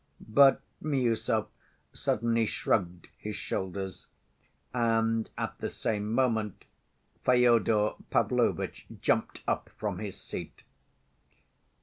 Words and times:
But 0.33 0.63
Miüsov 0.81 1.45
suddenly 1.93 2.47
shrugged 2.47 3.09
his 3.19 3.35
shoulders. 3.35 4.07
And 4.73 5.29
at 5.37 5.59
the 5.59 5.69
same 5.69 6.11
moment 6.11 6.65
Fyodor 7.23 7.93
Pavlovitch 8.09 8.87
jumped 8.99 9.43
up 9.47 9.69
from 9.77 9.99
his 9.99 10.19
seat. 10.19 10.63